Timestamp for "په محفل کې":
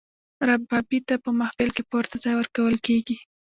1.23-1.83